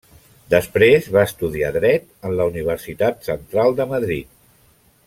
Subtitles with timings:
[0.53, 4.35] Després va estudiar Dret en la Universitat Central de Madrid.